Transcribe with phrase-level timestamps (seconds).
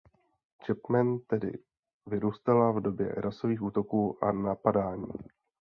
[0.65, 1.51] Chapman tedy
[2.05, 5.13] vyrůstala v době rasových útoků a napadání.